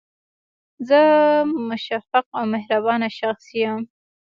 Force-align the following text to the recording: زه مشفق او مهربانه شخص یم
زه 0.87 0.99
مشفق 1.69 2.25
او 2.37 2.43
مهربانه 2.53 3.07
شخص 3.19 3.45
یم 3.61 3.79